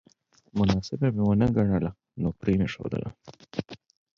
مناسبه 0.57 1.07
مې 1.15 1.21
ونه 1.25 1.47
ګڼله 1.55 1.91
نو 2.21 2.29
پرې 2.39 2.53
مې 2.59 2.67
ښودله 2.73 3.09